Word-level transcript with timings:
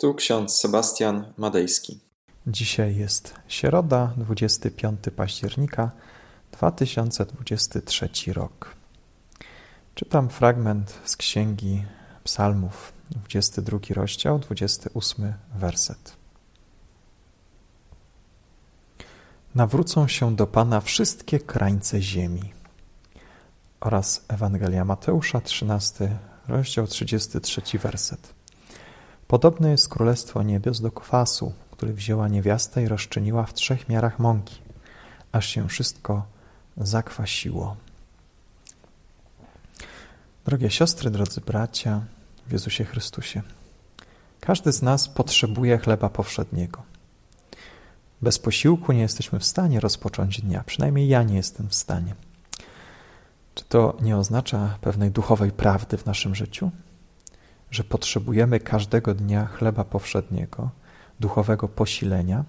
Tu 0.00 0.14
ksiądz 0.14 0.56
Sebastian 0.56 1.32
Madejski. 1.36 2.00
Dzisiaj 2.46 2.96
jest 2.96 3.34
środa, 3.48 4.12
25 4.16 5.00
października 5.16 5.90
2023 6.52 8.08
rok. 8.32 8.74
Czytam 9.94 10.28
fragment 10.28 10.98
z 11.04 11.16
księgi 11.16 11.84
Psalmów, 12.24 12.92
22 13.10 13.78
rozdział, 13.90 14.38
28 14.38 15.32
werset. 15.54 16.16
Nawrócą 19.54 20.08
się 20.08 20.36
do 20.36 20.46
Pana 20.46 20.80
wszystkie 20.80 21.40
krańce 21.40 22.02
ziemi. 22.02 22.52
Oraz 23.80 24.24
Ewangelia 24.28 24.84
Mateusza, 24.84 25.40
13 25.40 26.18
rozdział, 26.48 26.86
33 26.86 27.78
werset. 27.78 28.37
Podobne 29.28 29.70
jest 29.70 29.88
Królestwo 29.88 30.42
Niebios 30.42 30.80
do 30.80 30.90
kwasu, 30.90 31.52
który 31.70 31.92
wzięła 31.94 32.28
niewiasta 32.28 32.80
i 32.80 32.88
rozczyniła 32.88 33.46
w 33.46 33.54
trzech 33.54 33.88
miarach 33.88 34.18
mąki, 34.18 34.58
aż 35.32 35.48
się 35.48 35.68
wszystko 35.68 36.26
zakwasiło. 36.76 37.76
Drogie 40.44 40.70
siostry, 40.70 41.10
drodzy 41.10 41.40
bracia 41.40 42.00
w 42.46 42.52
Jezusie 42.52 42.84
Chrystusie, 42.84 43.42
każdy 44.40 44.72
z 44.72 44.82
nas 44.82 45.08
potrzebuje 45.08 45.78
chleba 45.78 46.08
powszedniego. 46.08 46.82
Bez 48.22 48.38
posiłku 48.38 48.92
nie 48.92 49.00
jesteśmy 49.00 49.38
w 49.38 49.44
stanie 49.44 49.80
rozpocząć 49.80 50.40
dnia, 50.40 50.64
przynajmniej 50.66 51.08
ja 51.08 51.22
nie 51.22 51.36
jestem 51.36 51.68
w 51.68 51.74
stanie. 51.74 52.14
Czy 53.54 53.64
to 53.64 53.96
nie 54.00 54.16
oznacza 54.16 54.78
pewnej 54.80 55.10
duchowej 55.10 55.52
prawdy 55.52 55.96
w 55.98 56.06
naszym 56.06 56.34
życiu? 56.34 56.70
Że 57.70 57.84
potrzebujemy 57.84 58.60
każdego 58.60 59.14
dnia 59.14 59.46
chleba 59.46 59.84
powszedniego, 59.84 60.70
duchowego 61.20 61.68
posilenia. 61.68 62.44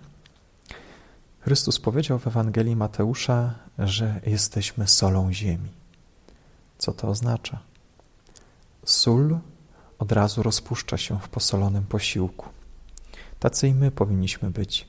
Chrystus 1.39 1.79
powiedział 1.79 2.19
w 2.19 2.27
Ewangelii 2.27 2.75
Mateusza, 2.75 3.55
że 3.79 4.21
jesteśmy 4.25 4.87
solą 4.87 5.33
ziemi. 5.33 5.69
Co 6.77 6.93
to 6.93 7.07
oznacza? 7.07 7.59
Sól 8.85 9.39
od 9.99 10.11
razu 10.11 10.43
rozpuszcza 10.43 10.97
się 10.97 11.19
w 11.19 11.29
posolonym 11.29 11.83
posiłku. 11.83 12.49
Tacy 13.39 13.67
i 13.67 13.73
my 13.73 13.91
powinniśmy 13.91 14.51
być. 14.51 14.87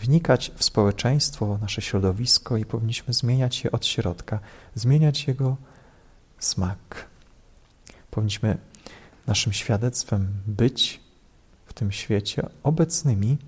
Wnikać 0.00 0.52
w 0.56 0.64
społeczeństwo, 0.64 1.58
nasze 1.60 1.82
środowisko 1.82 2.56
i 2.56 2.64
powinniśmy 2.64 3.14
zmieniać 3.14 3.64
je 3.64 3.72
od 3.72 3.86
środka, 3.86 4.38
zmieniać 4.74 5.28
jego 5.28 5.56
smak. 6.38 7.06
Powinniśmy 8.10 8.58
naszym 9.26 9.52
świadectwem 9.52 10.32
być 10.46 11.00
w 11.66 11.72
tym 11.72 11.92
świecie 11.92 12.48
obecnymi 12.62 13.38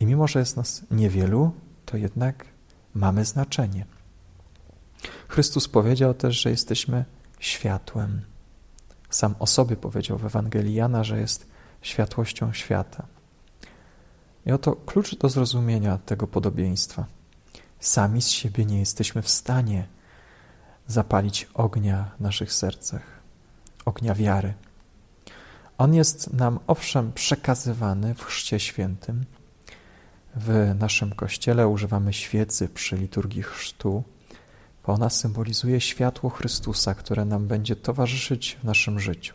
i 0.00 0.06
mimo, 0.06 0.28
że 0.28 0.38
jest 0.38 0.56
nas 0.56 0.82
niewielu, 0.90 1.52
to 1.86 1.96
jednak 1.96 2.44
mamy 2.94 3.24
znaczenie. 3.24 3.86
Chrystus 5.28 5.68
powiedział 5.68 6.14
też, 6.14 6.42
że 6.42 6.50
jesteśmy 6.50 7.04
światłem. 7.38 8.22
Sam 9.10 9.34
o 9.38 9.46
sobie 9.46 9.76
powiedział 9.76 10.18
w 10.18 10.24
Ewangelii 10.24 10.74
Jana, 10.74 11.04
że 11.04 11.20
jest 11.20 11.46
światłością 11.82 12.52
świata. 12.52 13.06
I 14.46 14.52
oto 14.52 14.72
klucz 14.72 15.18
do 15.18 15.28
zrozumienia 15.28 15.98
tego 15.98 16.26
podobieństwa. 16.26 17.06
Sami 17.80 18.22
z 18.22 18.28
siebie 18.28 18.64
nie 18.64 18.78
jesteśmy 18.78 19.22
w 19.22 19.30
stanie 19.30 19.86
zapalić 20.86 21.48
ognia 21.54 22.10
w 22.18 22.20
naszych 22.20 22.52
sercach, 22.52 23.02
ognia 23.84 24.14
wiary. 24.14 24.54
On 25.78 25.94
jest 25.94 26.32
nam 26.32 26.58
owszem 26.66 27.12
przekazywany 27.12 28.14
w 28.14 28.24
Chrzcie 28.24 28.60
Świętym. 28.60 29.24
W 30.36 30.74
naszym 30.78 31.14
kościele 31.14 31.68
używamy 31.68 32.12
świecy 32.12 32.68
przy 32.68 32.96
liturgii 32.96 33.42
chrztu, 33.42 34.04
bo 34.86 34.92
ona 34.92 35.10
symbolizuje 35.10 35.80
światło 35.80 36.30
Chrystusa, 36.30 36.94
które 36.94 37.24
nam 37.24 37.46
będzie 37.46 37.76
towarzyszyć 37.76 38.58
w 38.60 38.64
naszym 38.64 39.00
życiu. 39.00 39.34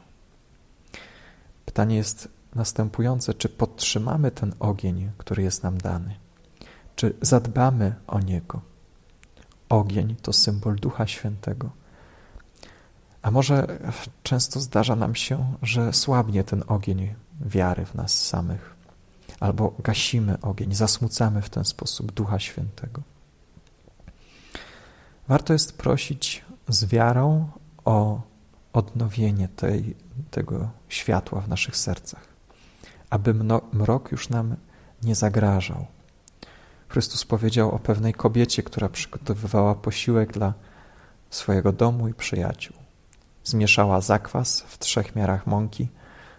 Pytanie 1.66 1.96
jest 1.96 2.28
następujące: 2.56 3.34
czy 3.34 3.50
podtrzymamy 3.50 4.31
ten 4.31 4.53
ogień, 4.59 5.12
który 5.18 5.44
jest 5.44 5.63
nam 5.63 5.78
dany? 5.78 6.16
Czy 6.96 7.13
zadbamy 7.22 7.96
o 8.08 8.19
niego? 8.19 8.62
Ogień 9.69 10.16
to 10.22 10.34
symbol 10.34 10.75
Ducha 10.75 11.08
Świętego. 11.08 11.69
A 13.22 13.32
może 13.32 13.80
często 14.24 14.59
zdarza 14.59 14.96
nam 14.96 15.16
się, 15.16 15.54
że 15.62 15.94
słabnie 15.94 16.44
ten 16.44 16.64
ogień 16.68 17.16
wiary 17.42 17.86
w 17.86 17.96
nas 17.96 18.26
samych, 18.28 18.76
albo 19.40 19.74
gasimy 19.84 20.42
ogień, 20.42 20.74
zasmucamy 20.76 21.42
w 21.42 21.50
ten 21.50 21.66
sposób 21.66 22.12
Ducha 22.12 22.40
Świętego. 22.40 23.02
Warto 25.28 25.54
jest 25.54 25.78
prosić 25.78 26.46
z 26.68 26.86
wiarą 26.86 27.48
o 27.86 28.22
odnowienie 28.74 29.48
tej, 29.48 29.96
tego 30.32 30.70
światła 30.90 31.42
w 31.42 31.50
naszych 31.50 31.78
sercach, 31.78 32.26
aby 33.09 33.34
mrok 33.74 34.12
już 34.12 34.30
nam 34.30 34.56
nie 35.03 35.16
zagrażał. 35.16 35.86
Chrystus 36.88 37.26
powiedział 37.26 37.72
o 37.72 37.80
pewnej 37.80 38.14
kobiecie, 38.14 38.64
która 38.64 38.90
przygotowywała 38.90 39.76
posiłek 39.76 40.34
dla 40.34 40.53
swojego 41.30 41.72
domu 41.72 42.08
i 42.08 42.14
przyjaciół. 42.14 42.81
Zmieszała 43.44 44.02
zakwas 44.02 44.62
w 44.62 44.79
trzech 44.79 45.16
miarach 45.16 45.47
mąki. 45.47 45.88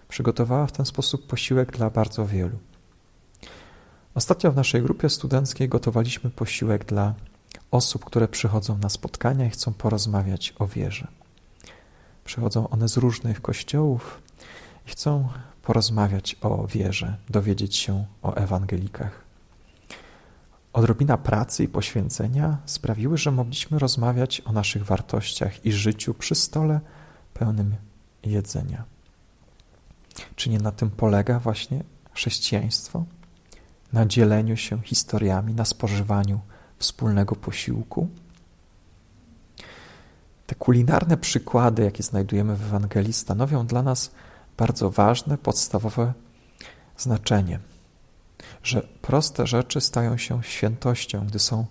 Przygotowała 0.09 0.67
w 0.67 0.73
ten 0.73 0.87
sposób 0.87 1.27
posiłek 1.27 1.73
dla 1.73 1.91
bardzo 1.91 2.27
wielu. 2.27 2.59
Ostatnio 4.15 4.53
w 4.53 4.57
naszej 4.57 4.83
grupie 4.83 5.09
studenckiej 5.09 5.69
gotowaliśmy 5.69 6.31
posiłek 6.31 6.85
dla 6.85 7.15
osób, 7.71 8.05
które 8.05 8.29
przychodzą 8.29 8.79
na 8.79 8.89
spotkania 8.89 9.47
i 9.47 9.51
chcą 9.51 9.73
porozmawiać 9.73 10.55
o 10.59 10.67
wierze. 10.67 11.09
Przychodzą 12.25 12.69
one 12.69 12.89
z 12.89 12.97
różnych 12.97 13.43
kościołów 13.43 14.23
i 14.87 14.91
chcą 14.91 15.29
porozmawiać 15.63 16.37
o 16.41 16.67
wierze, 16.67 17.17
dowiedzieć 17.31 17.77
się 17.77 18.05
o 18.23 18.35
ewangelikach. 18.35 19.22
Odrobina 20.73 21.17
pracy 21.19 21.65
i 21.65 21.69
poświęcenia 21.69 22.59
sprawiły, 22.67 23.19
że 23.19 23.31
mogliśmy 23.31 23.79
rozmawiać 23.79 24.41
o 24.45 24.53
naszych 24.53 24.85
wartościach 24.85 25.67
i 25.67 25.73
życiu 25.73 26.15
przy 26.15 26.35
stole 26.35 26.81
pełnym 27.35 27.75
jedzenia. 28.23 28.85
Czy 30.37 30.51
nie 30.51 30.59
na 30.59 30.73
tym 30.73 30.91
polega 30.91 31.39
właśnie 31.39 31.85
chrześcijaństwo? 32.13 33.05
Na 33.93 34.07
dzieleniu 34.07 34.57
się 34.57 34.83
historiami, 34.83 35.55
na 35.55 35.65
spożywaniu 35.65 36.41
wspólnego 36.79 37.37
posiłku? 37.37 38.09
Te 40.47 40.55
kulinarne 40.55 41.17
przykłady, 41.17 41.85
jakie 41.85 42.03
znajdujemy 42.03 42.57
w 42.57 42.63
Ewangelii, 42.63 43.13
stanowią 43.13 43.67
dla 43.67 43.83
nas 43.83 44.11
bardzo 44.57 44.91
ważne, 44.91 45.39
podstawowe 45.39 46.13
znaczenie 46.97 47.61
że 48.63 48.89
proste 49.03 49.47
rzeczy 49.47 49.81
stają 49.81 50.17
się 50.17 50.43
świętością, 50.43 51.27
gdy 51.27 51.39
są 51.39 51.67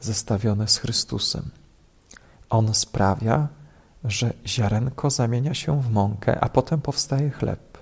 zestawione 0.00 0.68
z 0.68 0.78
Chrystusem. 0.78 1.50
On 2.50 2.74
sprawia, 2.74 3.48
że 4.04 4.32
ziarenko 4.46 5.10
zamienia 5.10 5.54
się 5.54 5.82
w 5.82 5.90
mąkę, 5.90 6.40
a 6.40 6.48
potem 6.48 6.80
powstaje 6.80 7.30
chleb. 7.30 7.78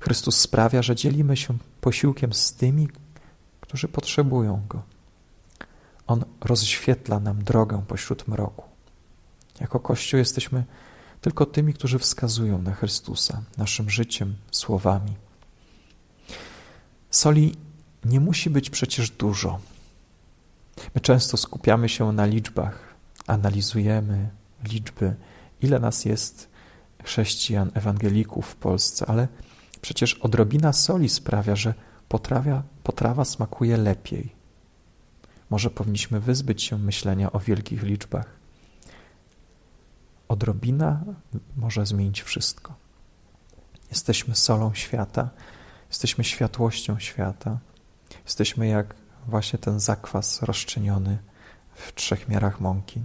Chrystus 0.00 0.40
sprawia, 0.40 0.82
że 0.82 0.96
dzielimy 0.96 1.36
się 1.36 1.58
posiłkiem 1.80 2.32
z 2.32 2.52
tymi, 2.52 2.88
którzy 3.60 3.88
potrzebują 3.88 4.62
go. 4.68 4.82
On 6.06 6.24
rozświetla 6.40 7.20
nam 7.20 7.44
drogę 7.44 7.84
pośród 7.88 8.28
mroku. 8.28 8.64
Jako 9.60 9.80
Kościół 9.80 10.18
jesteśmy 10.18 10.64
tylko 11.20 11.46
tymi, 11.46 11.74
którzy 11.74 11.98
wskazują 11.98 12.62
na 12.62 12.74
Chrystusa 12.74 13.42
naszym 13.58 13.90
życiem, 13.90 14.36
słowami. 14.50 15.16
Soli 17.10 17.56
nie 18.04 18.20
musi 18.20 18.50
być 18.50 18.70
przecież 18.70 19.10
dużo. 19.10 19.60
My 20.94 21.00
często 21.00 21.36
skupiamy 21.36 21.88
się 21.88 22.12
na 22.12 22.26
liczbach, 22.26 22.94
analizujemy 23.26 24.30
liczby, 24.64 25.14
ile 25.60 25.78
nas 25.78 26.04
jest 26.04 26.48
chrześcijan, 27.04 27.70
ewangelików 27.74 28.46
w 28.46 28.56
Polsce, 28.56 29.06
ale 29.06 29.28
przecież 29.80 30.14
odrobina 30.14 30.72
soli 30.72 31.08
sprawia, 31.08 31.56
że 31.56 31.74
potrawa, 32.08 32.62
potrawa 32.82 33.24
smakuje 33.24 33.76
lepiej. 33.76 34.36
Może 35.50 35.70
powinniśmy 35.70 36.20
wyzbyć 36.20 36.62
się 36.62 36.78
myślenia 36.78 37.32
o 37.32 37.40
wielkich 37.40 37.82
liczbach. 37.82 38.26
Odrobina 40.28 41.04
może 41.56 41.86
zmienić 41.86 42.22
wszystko. 42.22 42.74
Jesteśmy 43.90 44.34
solą 44.34 44.74
świata 44.74 45.30
Jesteśmy 45.88 46.24
światłością 46.24 46.98
świata. 46.98 47.58
Jesteśmy 48.24 48.66
jak 48.68 48.94
właśnie 49.26 49.58
ten 49.58 49.80
zakwas 49.80 50.42
rozczyniony 50.42 51.18
w 51.74 51.94
trzech 51.94 52.28
miarach 52.28 52.60
mąki. 52.60 53.04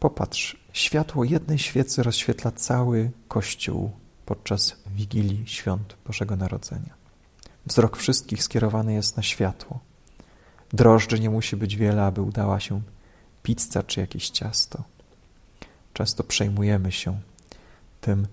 Popatrz, 0.00 0.56
światło 0.72 1.24
jednej 1.24 1.58
świecy 1.58 2.02
rozświetla 2.02 2.50
cały 2.50 3.10
kościół 3.28 3.90
podczas 4.26 4.76
Wigilii 4.86 5.46
Świąt 5.46 5.96
Bożego 6.06 6.36
Narodzenia. 6.36 6.94
Wzrok 7.66 7.96
wszystkich 7.96 8.42
skierowany 8.42 8.94
jest 8.94 9.16
na 9.16 9.22
światło. 9.22 9.80
Drożdży 10.72 11.20
nie 11.20 11.30
musi 11.30 11.56
być 11.56 11.76
wiele, 11.76 12.04
aby 12.04 12.22
udała 12.22 12.60
się 12.60 12.82
pizza 13.42 13.82
czy 13.82 14.00
jakieś 14.00 14.30
ciasto. 14.30 14.84
Często 15.92 16.24
przejmujemy 16.24 16.92
się 16.92 17.20
tym, 18.00 18.26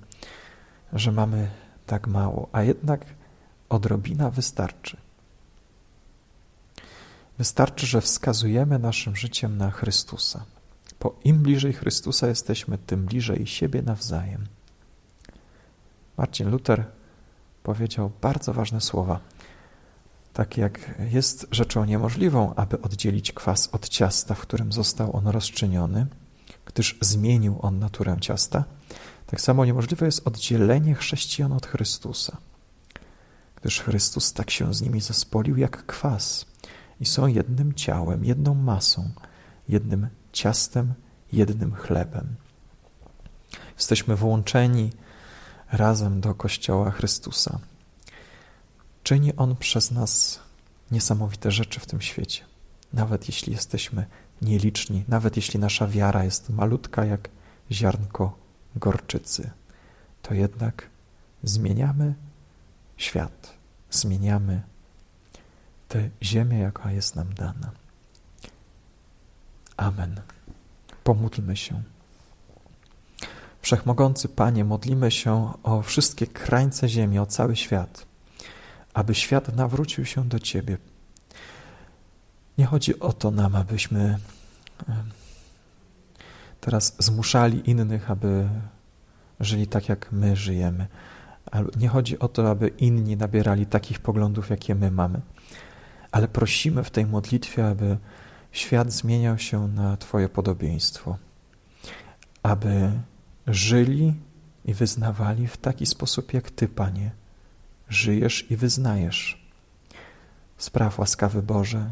że 0.94 1.12
mamy 1.12 1.52
tak 1.92 2.08
mało, 2.08 2.50
a 2.52 2.64
jednak 2.64 3.06
odrobina 3.70 4.30
wystarczy. 4.30 4.98
Wystarczy, 7.38 7.86
że 7.86 8.02
wskazujemy 8.02 8.80
naszym 8.80 9.16
życiem 9.16 9.58
na 9.58 9.72
Chrystusa. 9.72 10.46
Bo 11.00 11.20
im 11.24 11.38
bliżej 11.38 11.74
Chrystusa 11.74 12.28
jesteśmy, 12.28 12.78
tym 12.78 13.06
bliżej 13.06 13.48
siebie 13.48 13.82
nawzajem. 13.82 14.46
Marcin 16.18 16.50
Luther 16.50 16.84
powiedział 17.64 18.12
bardzo 18.22 18.54
ważne 18.54 18.82
słowa. 18.82 19.20
Tak 20.34 20.58
jak 20.58 21.02
jest 21.12 21.48
rzeczą 21.52 21.86
niemożliwą, 21.86 22.56
aby 22.56 22.82
oddzielić 22.82 23.32
kwas 23.32 23.70
od 23.72 23.90
ciasta, 23.90 24.36
w 24.36 24.42
którym 24.42 24.72
został 24.72 25.16
on 25.16 25.28
rozczyniony, 25.28 26.08
gdyż 26.66 26.98
zmienił 27.02 27.60
on 27.62 27.80
naturę 27.80 28.18
ciasta, 28.22 28.64
tak 29.28 29.42
samo 29.42 29.66
niemożliwe 29.66 30.06
jest 30.06 30.28
oddzielenie 30.28 30.96
chrześcijan 30.96 31.52
od 31.52 31.68
Chrystusa, 31.68 32.38
gdyż 33.56 33.82
Chrystus 33.82 34.34
tak 34.34 34.52
się 34.52 34.74
z 34.74 34.82
nimi 34.82 35.02
zespolił 35.02 35.58
jak 35.58 35.86
kwas 35.86 36.46
i 37.00 37.06
są 37.06 37.28
jednym 37.28 37.74
ciałem, 37.74 38.26
jedną 38.26 38.54
masą, 38.54 39.10
jednym 39.70 40.08
ciastem, 40.32 40.94
jednym 41.34 41.76
chlebem. 41.76 42.36
Jesteśmy 43.78 44.16
włączeni 44.16 44.92
razem 45.72 46.22
do 46.22 46.36
Kościoła 46.36 46.92
Chrystusa. 46.92 47.60
Czyni 49.04 49.36
On 49.36 49.56
przez 49.56 49.92
nas 49.92 50.40
niesamowite 50.92 51.52
rzeczy 51.52 51.80
w 51.80 51.86
tym 51.86 52.02
świecie. 52.02 52.46
Nawet 52.94 53.28
jeśli 53.28 53.54
jesteśmy 53.54 54.06
nieliczni, 54.42 55.04
nawet 55.08 55.36
jeśli 55.36 55.60
nasza 55.60 55.88
wiara 55.88 56.24
jest 56.24 56.50
malutka 56.50 57.06
jak 57.06 57.30
ziarnko 57.72 58.38
gorczycy, 58.76 59.52
to 60.22 60.34
jednak 60.34 60.90
zmieniamy 61.44 62.14
świat, 62.98 63.54
zmieniamy 63.90 64.62
tę 65.88 66.10
ziemię, 66.24 66.60
jaka 66.60 66.92
jest 66.92 67.16
nam 67.16 67.34
dana. 67.34 67.72
Amen. 69.78 70.22
Pomódlmy 71.04 71.56
się. 71.56 71.84
Wszechmogący 73.62 74.30
Panie, 74.30 74.66
modlimy 74.66 75.12
się 75.12 75.54
o 75.64 75.82
wszystkie 75.82 76.28
krańce 76.28 76.90
ziemi, 76.90 77.20
o 77.20 77.26
cały 77.26 77.56
świat, 77.56 78.06
aby 78.94 79.16
świat 79.16 79.56
nawrócił 79.56 80.06
się 80.06 80.30
do 80.30 80.40
Ciebie. 80.40 80.78
Nie 82.58 82.66
chodzi 82.66 83.00
o 83.00 83.14
to 83.14 83.32
nam, 83.32 83.56
abyśmy 83.56 84.18
teraz 86.62 86.96
zmuszali 87.00 87.70
innych, 87.70 88.12
aby 88.12 88.50
żyli 89.40 89.68
tak, 89.68 89.90
jak 89.90 90.12
my 90.12 90.36
żyjemy. 90.36 90.88
Nie 91.76 91.88
chodzi 91.88 92.20
o 92.20 92.28
to, 92.28 92.50
aby 92.50 92.68
inni 92.68 93.18
nabierali 93.18 93.66
takich 93.66 94.00
poglądów, 94.00 94.50
jakie 94.50 94.76
my 94.76 94.92
mamy, 94.92 95.22
ale 96.12 96.28
prosimy 96.28 96.84
w 96.84 96.92
tej 96.92 97.06
modlitwie, 97.06 97.68
aby 97.68 97.98
świat 98.52 98.92
zmieniał 98.92 99.38
się 99.38 99.68
na 99.68 99.98
Twoje 99.98 100.30
podobieństwo, 100.30 101.18
aby 102.44 102.92
żyli 103.48 104.14
i 104.66 104.74
wyznawali 104.74 105.48
w 105.48 105.58
taki 105.58 105.86
sposób, 105.86 106.34
jak 106.34 106.52
Ty, 106.52 106.68
Panie, 106.68 107.12
żyjesz 107.90 108.52
i 108.52 108.58
wyznajesz. 108.58 109.48
Spraw 110.58 111.00
łaskawy 111.00 111.42
Boże, 111.44 111.92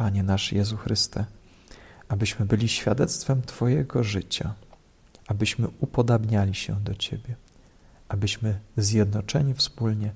Panie 0.00 0.22
nasz 0.22 0.52
Jezu 0.52 0.76
Chryste, 0.76 1.24
abyśmy 2.08 2.46
byli 2.46 2.68
świadectwem 2.68 3.42
Twojego 3.42 4.04
życia, 4.04 4.54
abyśmy 5.26 5.68
upodabniali 5.80 6.54
się 6.54 6.74
do 6.74 6.94
Ciebie, 6.94 7.36
abyśmy 8.08 8.60
zjednoczeni 8.76 9.54
wspólnie 9.54 10.12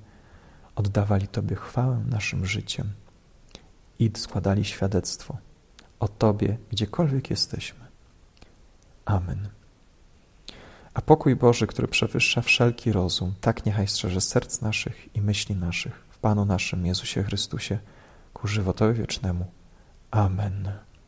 oddawali 0.75 1.27
Tobie 1.27 1.55
chwałę 1.55 2.03
naszym 2.09 2.45
życiem 2.45 2.89
i 3.99 4.11
składali 4.15 4.65
świadectwo 4.65 5.37
o 5.99 6.07
Tobie, 6.07 6.57
gdziekolwiek 6.71 7.29
jesteśmy. 7.29 7.85
Amen. 9.05 9.49
A 10.93 11.01
pokój 11.01 11.35
Boży, 11.35 11.67
który 11.67 11.87
przewyższa 11.87 12.41
wszelki 12.41 12.91
rozum, 12.91 13.33
tak 13.41 13.65
niechaj 13.65 13.87
strzeże 13.87 14.21
serc 14.21 14.61
naszych 14.61 15.15
i 15.15 15.21
myśli 15.21 15.55
naszych 15.55 16.05
w 16.09 16.17
Panu 16.17 16.45
naszym 16.45 16.85
Jezusie 16.85 17.23
Chrystusie 17.23 17.79
ku 18.33 18.47
żywotowi 18.47 18.99
wiecznemu. 18.99 19.45
Amen. 20.15 20.71